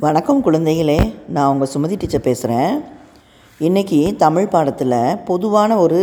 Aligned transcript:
வணக்கம் 0.00 0.40
குழந்தைகளே 0.44 0.96
நான் 1.28 1.50
உங்கள் 1.52 1.68
சுமதி 1.74 1.96
டீச்சர் 1.96 2.20
பேசுகிறேன் 2.20 2.80
இன்றைக்கி 3.60 4.16
தமிழ் 4.16 4.48
பாடத்தில் 4.48 4.96
பொதுவான 5.24 5.76
ஒரு 5.76 6.00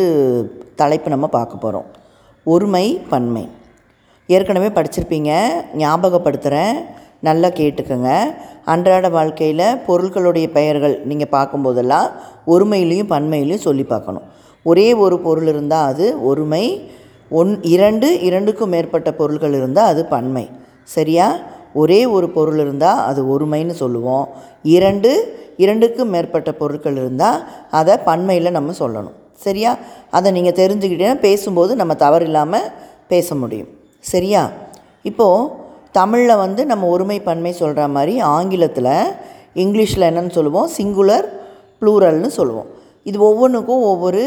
தலைப்பு 0.75 1.09
நம்ம 1.09 1.27
பார்க்க 1.27 1.57
போகிறோம் 1.57 1.85
ஒருமை 2.43 2.99
பன்மை. 3.09 3.49
ஏற்கனவே 4.27 4.67
படிச்சிருப்பீங்க 4.67 5.31
ஞாபகப்படுத்துகிறேன் 5.77 6.73
நல்லா 7.19 7.47
கேட்டுக்கோங்க. 7.47 8.33
அன்றாட 8.65 9.09
வாழ்க்கையில் 9.09 9.67
பொருட்களுடைய 9.87 10.47
பெயர்கள் 10.47 11.01
நீங்கள் 11.05 11.31
பார்க்கும்போதெல்லாம் 11.31 12.09
ஒருமையிலையும் 12.47 13.13
பன்மையிலையும் 13.13 13.65
சொல்லி 13.67 13.83
பார்க்கணும். 13.83 14.23
ஒரே 14.63 14.93
ஒரு 14.93 15.19
பொருள் 15.19 15.47
இருந்தால் 15.47 15.87
அது 15.93 16.23
ஒருமை 16.23 16.91
ஒன் 17.29 17.63
இரண்டு 17.75 18.19
இரண்டுக்கும் 18.21 18.69
மேற்பட்ட 18.69 19.13
பொருள்கள் 19.13 19.53
இருந்தால் 19.53 19.87
அது 19.87 20.05
பன்மை. 20.05 20.49
சரியா? 20.83 21.39
ஒரே 21.73 21.99
ஒரு 22.05 22.29
பொருள் 22.29 22.59
இருந்தால் 22.59 23.01
அது 23.09 23.21
ஒருமைன்னு 23.33 23.75
சொல்லுவோம். 23.83 24.25
இரண்டு 24.77 25.11
இரண்டுக்கும் 25.63 26.13
மேற்பட்ட 26.13 26.51
பொருட்கள் 26.61 26.97
இருந்தால் 27.01 27.39
அதை 27.79 27.95
பன்மையில் 28.07 28.55
நம்ம 28.57 28.73
சொல்லணும். 28.79 29.17
சரியா? 29.45 29.71
அதை 30.17 30.31
நீங்கள் 30.31 30.57
தெரிஞ்சுக்கிட்டீங்கன்னா 30.61 31.25
பேசும்போது 31.27 31.75
நம்ம 31.75 31.93
தவறு 32.03 32.25
இல்லாமல் 32.25 32.69
பேச 33.07 33.35
முடியும். 33.35 33.69
சரியா? 33.99 34.43
இப்போது 35.09 35.49
தமிழில் 35.91 36.41
வந்து 36.45 36.61
நம்ம 36.65 36.87
ஒருமை 36.87 37.19
பன்மை 37.21 37.51
சொல்கிற 37.51 37.87
மாதிரி 37.87 38.13
ஆங்கிலத்தில் 38.19 38.93
இங்கிலீஷில் 39.63 40.07
என்னன்னு 40.09 40.35
சொல்லுவோம்? 40.37 40.69
சிங்குலர் 40.77 41.27
ப்ளூரல்னு 41.81 42.31
சொல்லுவோம். 42.39 42.69
இது 43.09 43.17
ஒவ்வொன்றுக்கும் 43.29 43.83
ஒவ்வொரு 43.91 44.23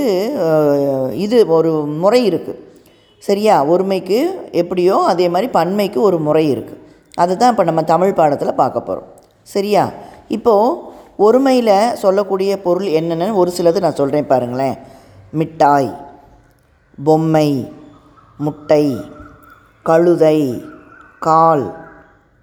இது 1.25 1.37
ஒரு 1.59 1.73
முறை 2.03 2.21
இருக்குது 2.31 2.63
சரியா? 3.19 3.55
ஒருமைக்கு 3.73 4.19
எப்படியோ 4.63 4.97
அதே 5.13 5.29
மாதிரி 5.29 5.49
பன்மைக்கு 5.59 6.01
ஒரு 6.01 6.19
முறை 6.19 6.45
இருக்குது 6.55 6.81
அதுதான் 7.15 7.51
இப்போ 7.51 7.65
நம்ம 7.65 7.83
தமிழ் 7.83 8.13
பாடத்தில் 8.13 8.55
பார்க்க 8.55 8.81
போகிறோம் 8.81 9.09
சரியா? 9.43 9.91
இப்போது 10.29 10.77
ஒருமையில் 11.19 11.93
சொல்லக்கூடிய 11.93 12.61
பொருள் 12.61 12.87
என்னென்னு 12.87 13.35
ஒரு 13.35 13.53
சிலது 13.57 13.81
நான் 13.81 13.95
சொல்கிறேன் 13.95 14.27
பாருங்களேன். 14.27 14.79
மிட்டாய் 15.31 16.07
பொம்மை 17.05 17.73
முட்டை 18.39 18.97
கழுதை 19.83 20.65
கால் 21.19 21.75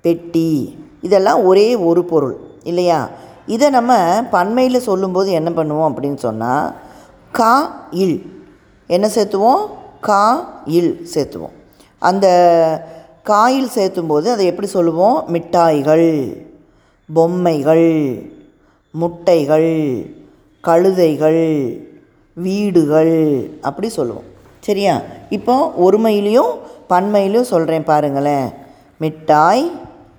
பெட்டி 0.02 0.80
இதெல்லாம் 1.02 1.44
ஒரே 1.44 1.76
ஒரு 1.76 2.06
பொருள் 2.06 2.38
இல்லையா? 2.64 3.10
இதை 3.46 3.70
நம்ம 3.70 4.22
பன்மையில் 4.32 4.80
சொல்லும்போது 4.80 5.32
என்ன 5.32 5.50
பண்ணுவோம் 5.50 5.92
அப்படின்னு 5.92 6.16
சொன்னால் 6.16 6.74
கா 7.32 7.86
இல். 7.92 8.46
என்ன 8.88 9.08
சேர்த்துவோம்? 9.08 9.62
கா 10.00 10.54
இல் 10.66 11.08
சேர்த்துவோம். 11.14 11.56
அந்த 12.00 12.28
காயில் 13.24 13.70
சேர்த்தும்போது 13.76 14.26
அதை 14.26 14.46
எப்படி 14.46 14.68
சொல்லுவோம்? 14.68 15.26
மிட்டாய்கள் 15.28 16.46
பொம்மைகள் 17.14 18.22
முட்டைகள் 18.92 20.06
கழுதைகள் 20.68 21.78
வீடுகள் 22.34 23.50
அப்படி 23.62 23.90
சொல்லுவோம். 23.90 24.24
சரியா? 24.60 25.02
இப்போ 25.30 25.74
ஒருமையிலையும் 25.82 26.58
பன்மையிலையும் 26.90 27.42
சொல்கிறேன் 27.42 27.84
பாருங்களேன். 27.84 28.50
மிட்டாய் 28.98 29.72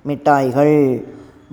மிட்டாய்கள் 0.07 1.05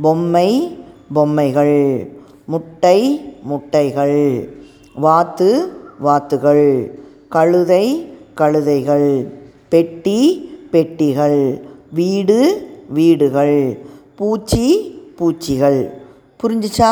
பொம்மை 0.01 0.77
பொம்மைகள் 1.13 2.11
முட்டை 2.45 3.21
முட்டைகள் 3.41 4.49
வாத்து 4.95 5.73
வாத்துகள் 5.99 6.99
கழுதை 7.29 8.13
கழுதைகள் 8.37 9.27
பெட்டி 9.69 10.48
பெட்டிகள். 10.71 11.67
வீடு 11.91 12.67
வீடுகள். 12.89 13.85
பூச்சி 14.15 14.89
பூச்சிகள். 15.15 16.01
புரிஞ்சுச்சா? 16.43 16.89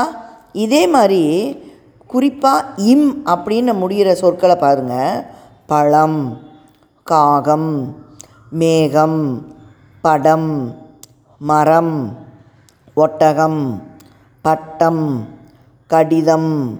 இதே 0.54 0.88
மாதிரி 0.88 1.56
குறிப்பாக 2.08 2.66
இம் 2.76 3.26
அப்படின்னு 3.26 3.74
முடிகிற 3.74 4.12
சொற்களை 4.12 4.56
பாருங்கள் 4.56 5.24
பழம் 5.66 6.40
காகம் 7.04 7.96
மேகம் 8.50 9.54
படம் 10.02 10.76
மரம் 11.38 12.18
ஒட்டகம் 12.94 13.82
பட்டம் 14.42 15.28
கடிதம் 15.88 16.80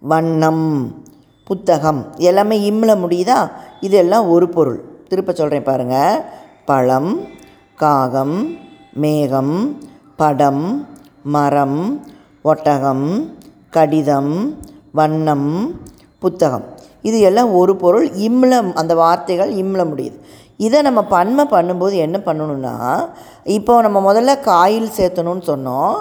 வண்ணம் 0.00 1.02
புத்தகம். 1.44 2.14
எல்லாமே 2.16 2.70
இம்மில் 2.70 3.04
முடியுதா? 3.04 3.50
இதெல்லாம் 3.80 4.28
ஒரு 4.28 4.48
பொருள். 4.48 4.93
திருப்ப 5.08 5.32
சொல்கிறேன் 5.38 5.68
பாருங்கள் 5.68 6.22
பழம் 6.68 7.10
காகம் 7.82 8.36
மேகம் 9.02 9.56
படம் 10.20 10.66
மரம் 11.34 11.80
ஒட்டகம் 12.50 13.06
கடிதம் 13.76 14.34
வண்ணம் 14.98 15.50
புத்தகம். 16.22 16.64
இது 17.08 17.18
எல்லாம் 17.28 17.50
ஒரு 17.60 17.72
பொருள் 17.82 18.06
இம்மில் 18.26 18.56
அந்த 18.80 18.92
வார்த்தைகள் 19.02 19.52
இம்ல 19.62 19.82
முடியுது 19.90 20.18
இதை 20.66 20.78
நம்ம 20.86 21.00
பன்மை 21.12 21.44
பண்ணும்போது 21.52 21.94
என்ன 22.06 22.16
பண்ணணும்னா 22.26 22.74
இப்போ 23.56 23.72
நம்ம 23.86 23.98
முதல்ல 24.08 24.32
காயில் 24.50 24.94
சேர்த்தணும்னு 24.98 25.44
சொன்னோம். 25.52 25.96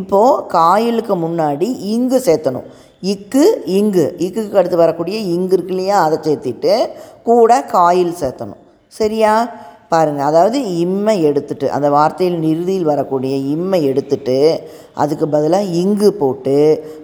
இப்போது 0.00 0.44
காயிலுக்கு 0.56 1.14
முன்னாடி 1.24 1.68
இங்கு 1.94 2.18
சேர்த்தணும். 2.28 2.68
இக்கு 3.06 3.44
இங்கு. 3.64 4.14
இக்குக்கு 4.18 4.52
அடுத்து 4.52 4.76
வரக்கூடிய 4.76 5.18
இங்கு 5.18 5.54
இருக்கு 5.54 5.74
இல்லையா? 5.74 6.02
அதை 6.02 6.18
சேர்த்திட்டு 6.18 6.88
கூட 7.22 7.64
காயில் 7.64 8.14
சேர்த்தணும். 8.20 8.62
சரியா? 8.88 9.50
பாருங்கள் 9.88 10.24
அதாவது 10.24 10.78
இம்மை 10.78 11.22
எடுத்துட்டு 11.22 11.70
அந்த 11.70 11.90
வார்த்தையில் 11.90 12.38
நிறுதியில் 12.38 12.84
வரக்கூடிய 12.84 13.36
இம்மை 13.36 13.84
எடுத்துட்டு 13.84 14.68
அதுக்கு 14.94 15.28
பதிலாக 15.28 15.62
இங்கு 15.62 16.12
போட்டு 16.12 16.56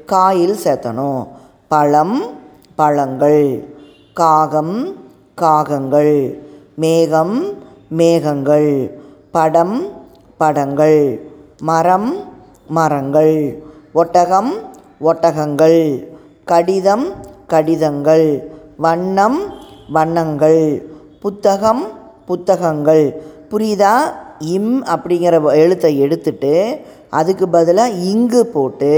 காயில் 0.06 0.56
சேர்த்தணும். 0.64 1.28
பழம் 1.68 2.38
பழங்கள். 2.74 3.64
காகம் 4.12 4.96
காகங்கள். 5.34 6.38
மேகம் 6.74 7.36
மேகங்கள். 7.88 9.00
படம் 9.30 9.76
படங்கள். 10.36 11.30
மரம் 11.60 12.24
மரங்கள். 12.68 13.62
ஒட்டகம் 13.92 14.52
ஒட்டகங்கள். 15.02 16.06
கடிதம் 16.44 17.12
கடிதங்கள். 17.46 18.52
வண்ணம் 18.76 19.40
வண்ணங்கள். 19.88 20.82
புத்தகம் 21.20 21.86
புத்தகங்கள். 22.26 23.22
புரியுதா? 23.50 23.96
இம் 24.38 24.84
அப்படிங்கிற 24.84 25.54
எழுத்தை 25.54 25.98
எடுத்துட்டு 25.98 26.80
அதுக்கு 27.10 27.48
பதிலாக 27.48 27.88
இங்கு 27.88 28.46
போட்டு 28.46 28.90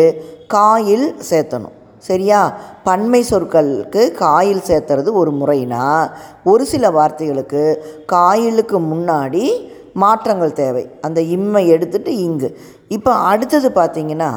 காயில் 0.48 1.16
சேர்த்தணும். 1.30 1.74
சரியா? 1.98 2.58
பன்மை 2.84 3.24
சொற்களுக்கு 3.30 4.12
காயில் 4.12 4.62
சேர்த்துறது 4.66 5.12
ஒரு 5.12 5.32
முறைனா 5.32 6.10
ஒரு 6.44 6.66
சில 6.66 6.90
வார்த்தைகளுக்கு 6.90 7.76
காயிலுக்கு 8.06 8.80
முன்னாடி 8.80 9.50
மாற்றங்கள் 9.92 10.52
தேவை. 10.52 10.88
அந்த 11.00 11.20
இம்மை 11.20 11.68
எடுத்துட்டு 11.68 12.16
இங்கு. 12.16 12.58
இப்போ 12.88 13.12
அடுத்தது 13.12 13.68
பார்த்தீங்கன்னா 13.68 14.30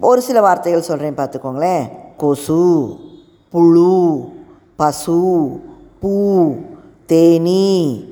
ஒரு 0.00 0.22
சில 0.22 0.40
வார்த்தைகள் 0.40 0.82
சொல்கிறேன் 0.82 1.14
பார்த்துக்கோங்களேன். 1.14 1.84
கொசு 2.16 2.96
புழு 3.50 4.24
பசு 4.76 5.60
பூ 6.00 6.54
தேனி 7.06 8.04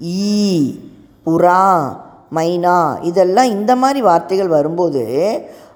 ஈ 0.00 0.74
புறா 1.26 1.96
மைனா 2.34 3.02
இதெல்லாம் 3.02 3.50
இந்த 3.50 3.76
மாதிரி 3.76 4.02
வார்த்தைகள் 4.02 4.48
வரும்போது 4.48 5.04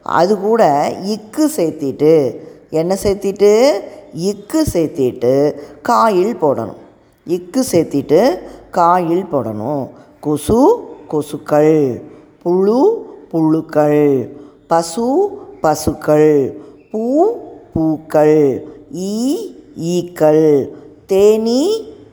அது 0.03 0.41
கூட 0.41 0.63
இக்கு 1.05 1.45
சேர்த்திட்டு 1.57 2.37
என்ன 2.71 2.97
சேர்த்திட்டு? 3.03 3.71
இக்கு 4.17 4.61
சேர்த்திட்டு 4.73 5.59
காயில் 5.83 6.37
போடணும். 6.37 6.81
இக்கு 7.29 7.63
சேர்த்திட்டு 7.73 8.39
காயில் 8.71 9.27
போடணும். 9.33 9.89
கொசு 10.21 10.61
கொசுக்கள் 11.11 12.03
புழு 12.43 13.07
புழுக்கள் 13.31 14.37
பசு 14.67 15.41
பசுக்கள் 15.65 16.33
பூ 16.91 17.05
பூக்கள் 17.75 18.39
ஈ 19.11 19.15
ஈக்கள் 19.95 20.47
தேனி 21.11 21.63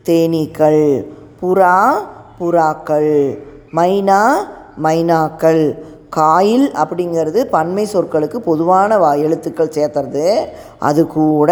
தேனீக்கள் 0.07 0.83
புறா 1.39 1.75
புறாக்கள் 2.39 3.13
மைனா 3.77 4.21
மைனாக்கள். 4.85 5.63
காயில் 6.17 6.67
அப்படிங்கிறது 6.81 7.39
பன்மை 7.55 7.83
சொற்களுக்கு 7.93 8.37
பொதுவான 8.49 8.97
வா 8.97 9.11
எழுத்துக்கள் 9.25 9.75
சேர்த்துறது. 9.77 10.27
அது 10.89 11.01
கூட 11.07 11.49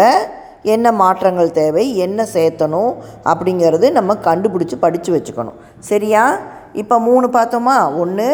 என்ன 0.74 0.92
மாற்றங்கள் 1.00 1.56
தேவை 1.58 1.84
என்ன 2.06 2.26
சேர்த்தணும் 2.36 2.92
அப்படிங்கிறது 3.32 3.86
நம்ம 3.98 4.16
கண்டுபிடிச்சி 4.28 4.76
படித்து 4.84 5.10
வச்சுக்கணும். 5.16 5.58
சரியா? 5.90 6.24
இப்போ 6.82 6.96
மூணு 7.08 7.26
பார்த்தோமா? 7.36 7.76
ஒன்று 8.02 8.28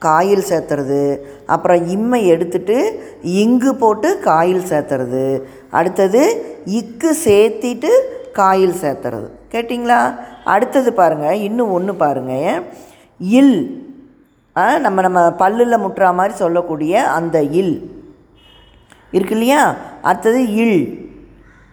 காயில் 0.00 0.44
சேர்த்துறது. 0.48 1.00
அப்புறம் 1.46 1.86
இம்மை 1.86 2.26
எடுத்துட்டு 2.26 2.76
இங்கு 3.22 3.74
போட்டு 3.74 4.18
காயில் 4.18 4.62
சேர்த்துறது. 4.68 5.24
அடுத்தது 5.70 6.22
இக்கு 6.66 7.10
சேர்த்திட்டு 7.24 7.90
காயில் 8.32 8.74
சேர்த்துறது. 8.82 9.28
கேட்டிங்களா? 9.52 10.00
அடுத்தது 10.44 10.92
பாருங்கள் 10.92 11.40
இன்னும் 11.40 11.70
ஒன்று 11.70 11.94
பாருங்கள் 11.94 12.62
இல் 13.18 13.54
ஆ, 14.56 14.78
நம்ம 14.78 15.00
நம்ம 15.00 15.20
பல்லில் 15.38 15.82
முட்டுற 15.82 16.14
மாதிரி 16.14 16.34
சொல்லக்கூடிய 16.34 17.08
அந்த 17.10 17.42
இல். 17.42 17.74
இருக்கு 19.12 19.34
இல்லையா? 19.34 19.74
அடுத்தது 20.02 20.40
இல் 20.54 20.80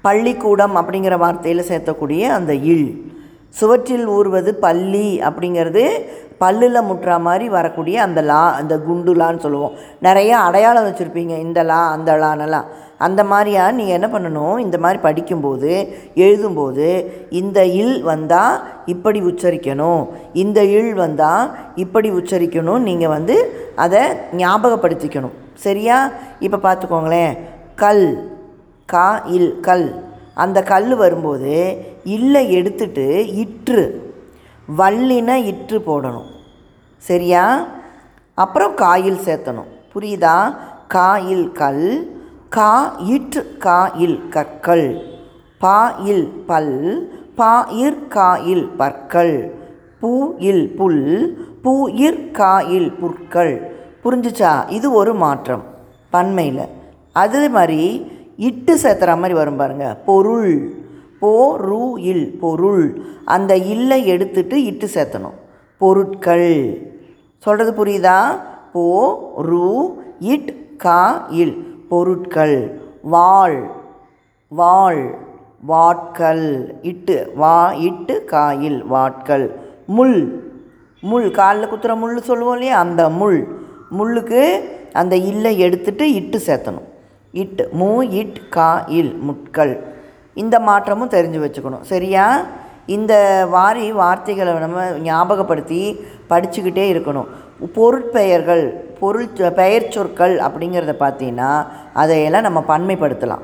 பள்ளிக்கூடம் 0.01 0.75
அப்படிங்கிற 0.75 1.17
வார்த்தையில் 1.17 1.69
சேர்த்தக்கூடிய 1.69 2.21
அந்த 2.29 2.53
இல். 2.53 2.87
சுவற்றில் 3.49 4.05
ஊறுவது 4.07 4.55
பள்ளி 4.55 5.19
அப்படிங்கிறது 5.19 5.83
பல்லில் 6.39 6.87
முட்டுற 6.89 7.19
மாதிரி 7.19 7.49
வரக்கூடிய 7.49 8.01
அந்த 8.01 8.21
லா 8.21 8.53
அந்த 8.53 8.77
குண்டுலான்னு 8.77 9.39
சொல்லுவோம். 9.39 9.71
நிறைய 9.99 10.37
அடையாளம் 10.37 10.85
வச்சுருப்பீங்க 10.85 11.39
இந்த 11.39 11.63
லா 11.63 11.91
அந்த 11.91 12.13
லானெல்லாம். 12.13 12.63
அந்த 12.97 13.23
மாதிரியா 13.23 13.71
நீங்கள் 13.71 13.97
என்ன 14.01 14.07
பண்ணணும்? 14.07 14.59
இந்த 14.59 14.77
மாதிரி 14.77 14.99
படிக்கும்போது 14.99 15.99
எழுதும்போது 16.15 17.05
இந்த 17.29 17.65
இல் 17.65 18.03
வந்தால் 18.03 18.61
இப்படி 18.85 19.21
உச்சரிக்கணும். 19.21 20.07
இந்த 20.33 20.63
இல் 20.63 20.93
வந்தால் 20.93 21.51
இப்படி 21.75 22.09
உச்சரிக்கணும். 22.09 22.77
நீங்கள் 22.77 23.07
வந்து 23.07 23.53
அதை 23.75 24.01
ஞாபகப்படுத்திக்கணும். 24.31 25.35
சரியா? 25.53 26.09
இப்போ 26.39 26.57
பார்த்துக்கோங்களேன் 26.57 27.37
கல் 27.75 28.35
கா 28.85 29.21
இல் 29.25 29.59
கல். 29.59 30.05
அந்த 30.33 30.63
கல் 30.63 30.95
வரும்போது 30.95 31.85
இல்லை 32.03 32.51
எடுத்துட்டு 32.51 33.35
இற்று. 33.35 34.06
வல்லின 34.77 35.35
இற்று 35.35 35.79
போடணும். 35.79 36.31
சரியா? 36.97 37.65
அப்புறம் 38.33 38.73
காயில் 38.73 39.19
சேர்த்தணும். 39.25 39.71
புரியுதா? 39.93 40.57
காயில் 40.87 41.51
கல் 41.51 42.15
கா 42.49 42.95
இற்று 42.99 43.57
காயில் 43.57 44.29
கற்கள் 44.29 45.05
பா 45.59 45.95
இல் 46.03 46.27
பல் 46.27 46.75
பா 47.35 47.67
இர் 47.71 48.07
காயில் 48.07 48.67
பற்கள் 48.77 49.53
பூ 49.99 50.35
இல் 50.37 50.75
புல் 50.75 51.05
பூ 51.61 51.87
இர் 51.87 52.31
காயில் 52.31 52.91
புற்கள். 52.91 53.75
புரிஞ்சுச்சா? 54.03 54.69
இது 54.69 54.91
ஒரு 54.91 55.13
மாற்றம் 55.13 55.63
பன்மையில். 56.11 56.67
அது 57.13 57.49
மாதிரி 57.49 58.11
இட்டு 58.37 58.75
சேர்த்துற 58.75 59.07
மாதிரி 59.07 59.33
வரும் 59.33 59.55
பாருங்கள் 59.55 59.95
பொருள். 60.05 60.85
போ 61.19 61.57
ரூ 61.57 61.97
இல் 61.97 62.37
பொருள். 62.39 63.01
அந்த 63.25 63.57
இல்லை 63.57 64.07
எடுத்துட்டு 64.07 64.63
இட்டு 64.63 64.87
சேர்த்தணும். 64.93 65.37
பொருட்கள். 65.77 66.91
சொல்கிறது 67.37 67.85
புரியுதா? 67.85 68.41
போ 68.73 69.33
ரூ 69.37 69.97
இட் 70.19 70.77
கா 70.77 71.27
இல். 71.29 71.85
பொருட்கள். 71.89 72.81
வாழ் 73.01 73.69
வாழ் 74.47 75.15
வாட்கள். 75.67 76.75
இட்டு 76.81 77.31
வா 77.35 77.71
இட்டு 77.71 78.25
காயில் 78.25 78.85
வாட்கள். 78.85 79.51
முள். 79.85 80.51
முள். 81.01 81.31
காலில் 81.31 81.69
குத்துற 81.69 81.97
முள் 81.97 82.21
சொல்லுவோம் 82.21 82.53
இல்லையா? 82.53 82.79
அந்த 82.79 83.09
முள். 83.09 83.65
முள்ளுக்கு 83.99 84.59
அந்த 84.93 85.15
இல்லை 85.15 85.59
எடுத்துட்டு 85.59 86.13
இட்டு 86.13 86.37
சேர்த்தணும். 86.37 86.87
இட்டு 87.31 87.69
மூ 87.79 88.11
இட் 88.11 88.49
கா 88.49 88.83
இல். 88.87 89.15
முட்கள். 89.15 89.96
இந்த 90.43 90.55
மாற்றமும் 90.69 91.13
தெரிஞ்சு 91.15 91.39
வச்சுக்கணும். 91.45 91.85
சரியா? 91.93 92.25
இந்த 92.95 93.13
வாரி 93.55 93.85
வார்த்தைகளை 93.91 94.53
நம்ம 94.53 94.83
ஞாபகப்படுத்தி 95.07 95.81
படிச்சுக்கிட்டே 96.29 96.85
இருக்கணும். 96.93 97.29
பொருட்பெயர்கள் 97.75 98.63
பொருள் 99.01 99.29
பெயர் 99.61 99.89
சொற்கள் 99.89 100.35
அப்படிங்கிறத 100.47 100.93
பார்த்தீங்கன்னா 100.99 101.51
அதையெல்லாம் 101.93 102.47
நம்ம 102.47 102.59
பன்மைப்படுத்தலாம். 102.67 103.43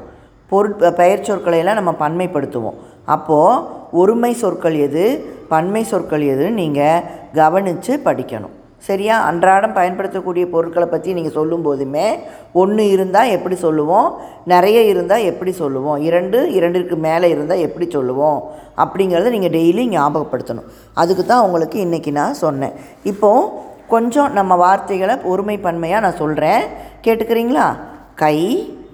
பொருட் 0.52 0.96
பெயர் 0.96 1.28
சொற்களை 1.28 1.60
எல்லாம் 1.60 1.80
நம்ம 1.80 1.94
பன்மைப்படுத்துவோம். 2.04 2.80
அப்போது 3.06 3.64
ஒருமை 3.92 4.34
சொற்கள் 4.34 4.76
எது? 4.88 5.04
பன்மை 5.50 5.84
சொற்கள் 5.84 6.24
எதுன்னு 6.34 6.60
நீங்கள் 6.62 7.04
கவனித்து 7.34 7.94
படிக்கணும். 8.06 8.56
சரியா? 8.88 9.18
அன்றாடம் 9.30 9.74
பயன்படுத்தக்கூடிய 9.74 10.46
பொருட்களை 10.54 10.88
பற்றி 10.88 11.14
நீங்கள் 11.14 11.32
சொல்லும் 11.32 11.62
போதுமே 11.62 12.20
ஒன்று 12.54 12.90
இருந்தால் 12.90 13.34
எப்படி 13.36 13.56
சொல்லுவோம்? 13.56 14.08
நிறைய 14.46 14.82
இருந்தால் 14.82 15.28
எப்படி 15.32 15.52
சொல்லுவோம்? 15.52 16.02
இரண்டு 16.10 16.40
இரண்டிற்கு 16.52 16.96
மேலே 16.96 17.30
இருந்தால் 17.30 17.64
எப்படி 17.68 17.86
சொல்லுவோம்? 17.90 18.40
அப்படிங்கிறத 18.78 19.30
நீங்கள் 19.36 19.56
டெய்லி 19.58 19.86
ஞாபகப்படுத்தணும். 19.96 20.68
அதுக்கு 20.94 21.26
தான் 21.26 21.46
உங்களுக்கு 21.46 21.86
இன்றைக்கி 21.86 22.12
நான் 22.12 22.34
சொன்னேன். 22.34 22.72
இப்போது 23.04 23.48
கொஞ்சம் 23.88 24.34
நம்ம 24.34 24.56
வார்த்தைகளை 24.56 25.16
ஒருமை 25.24 25.58
பன்மையாக 25.58 26.06
நான் 26.06 26.22
சொல்கிறேன் 26.22 26.64
கேட்டுக்கிறீங்களா? 27.04 27.68
கை 28.16 28.38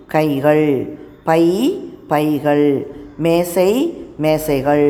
கைகள். 0.07 0.97
பை 1.23 1.45
பைகள். 2.07 2.67
மேசை 3.17 3.71
மேசைகள். 4.17 4.87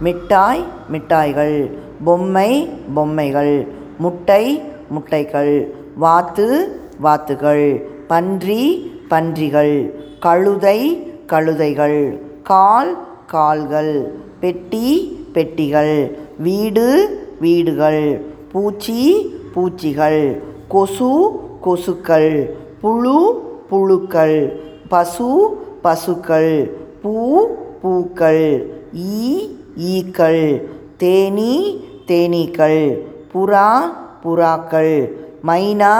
மிட்டாய் 0.00 0.64
மிட்டாய்கள். 0.92 1.56
பொம்மை 2.04 2.50
பொம்மைகள். 2.94 3.80
முட்டை 3.98 4.62
முட்டைகள். 4.90 5.74
வாத்து 5.96 6.80
வாத்துகள். 7.00 7.90
பன்றி 8.06 8.92
பன்றிகள். 9.10 9.90
கழுதை 10.20 11.06
கழுதைகள். 11.26 12.18
கால் 12.42 12.96
கால்கள். 13.26 14.12
பெட்டி 14.40 15.18
பெட்டிகள். 15.32 16.18
வீடு 16.38 17.18
வீடுகள். 17.40 18.20
பூச்சி 18.52 19.34
பூச்சிகள். 19.54 20.42
கொசு 20.68 21.30
கொசுக்கள். 21.64 22.50
புழு 22.80 23.42
புழுக்கள். 23.70 24.60
பசு 24.88 25.58
பசுக்கள். 25.82 26.70
பூ 27.02 27.46
பூக்கள். 27.82 28.70
ஈ 28.94 29.48
ஈக்கள். 29.78 30.68
தேனீ 30.98 31.80
தேனீக்கள். 32.06 33.11
புறா 33.34 33.80
புறாக்கள். 34.22 35.08
மைனா 35.46 35.94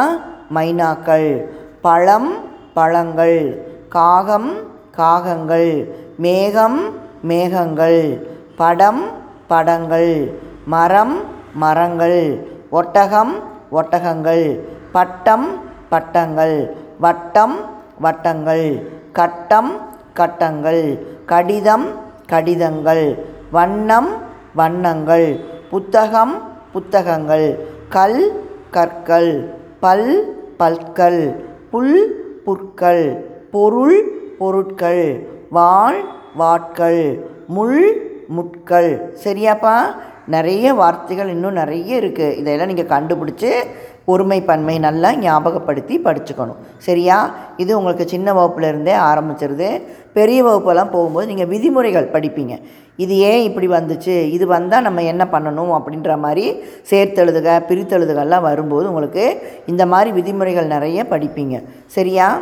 மைனாக்கள். 0.54 1.48
பழம் 1.80 2.34
பழங்கள். 2.74 3.44
காகம் 3.88 4.52
காகங்கள். 4.96 5.88
மேகம் 6.18 6.78
மேகங்கள். 7.22 8.26
படம் 8.56 9.02
படங்கள். 9.48 10.40
மரம் 10.64 11.24
மரங்கள். 11.54 12.46
ஒட்டகம் 12.70 13.34
ஒட்டகங்கள். 13.72 14.60
பட்டம் 14.92 15.60
பட்டங்கள். 15.88 16.76
வட்டம் 17.00 17.56
வட்டங்கள். 17.98 18.92
கட்டம் 19.12 19.72
கட்டங்கள். 20.14 21.06
கடிதம் 21.26 21.86
கடிதங்கள். 22.26 23.26
வண்ணம் 23.50 24.10
வண்ணங்கள். 24.54 25.44
புத்தகம் 25.70 26.51
புத்தகங்கள். 26.72 27.46
கல் 27.88 28.20
கற்கள். 28.70 29.50
பல் 29.80 30.08
பல்கள் 30.58 31.34
புல் 31.70 31.96
புற்கள். 32.44 33.04
பொருள் 33.50 33.98
பொருட்கள். 34.38 35.26
வாழ் 35.50 36.00
வாட்கள். 36.38 37.20
முள் 37.46 37.82
முட்கள். 38.28 39.16
சரியாப்பா? 39.24 39.76
நிறைய 40.26 40.74
வார்த்தைகள் 40.74 41.28
இன்னும் 41.28 41.52
நிறைய 41.52 42.00
இருக்குது 42.00 42.36
இதையெல்லாம் 42.36 42.70
நீங்கள் 42.72 42.92
கண்டுபிடிச்சி 42.92 43.50
ஒருமைப்பன்மை 44.06 44.78
நல்லா 44.78 45.14
ஞாபகப்படுத்தி 45.16 45.98
படிச்சுக்கணும். 45.98 46.56
சரியா? 46.78 47.34
இது 47.56 47.78
உங்களுக்கு 47.78 48.08
சின்ன 48.08 48.32
வகுப்புலேருந்தே 48.32 48.94
ஆரம்பிச்சிருது. 48.94 49.82
பெரிய 50.12 50.44
வகுப்பெல்லாம் 50.44 50.90
போகும்போது 50.90 51.26
நீங்கள் 51.26 51.46
விதிமுறைகள் 51.46 52.10
படிப்பீங்க. 52.10 52.60
இது 52.96 53.18
ஏன் 53.18 53.42
இப்படி 53.42 53.68
வந்துச்சு? 53.68 54.30
இது 54.30 54.46
வந்தால் 54.46 54.82
நம்ம 54.82 55.02
என்ன 55.02 55.28
பண்ணணும்? 55.32 55.78
அப்படின்ற 55.78 56.18
மாதிரி 56.18 56.52
சேர்த்தெழுதுக 56.90 57.62
பிரித்தெழுதுகள்லாம் 57.68 58.40
வரும்போது 58.40 58.88
உங்களுக்கு 58.88 59.42
இந்த 59.66 59.86
மாதிரி 59.86 60.12
விதிமுறைகள் 60.12 60.66
நிறைய 60.66 61.06
படிப்பீங்க. 61.10 61.62
சரியா? 61.86 62.38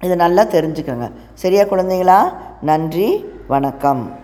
இதை 0.00 0.16
நல்லா 0.16 0.42
தெரிஞ்சுக்கோங்க. 0.42 1.10
சரியா 1.34 1.62
குழந்தைங்களா? 1.62 2.32
நன்றி 2.60 3.24
வணக்கம். 3.46 4.22